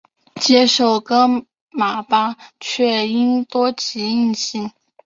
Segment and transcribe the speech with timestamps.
[0.41, 1.27] 接受噶
[1.69, 4.71] 玛巴却英多吉印信。